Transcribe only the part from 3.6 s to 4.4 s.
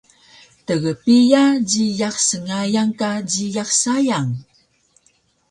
sayang?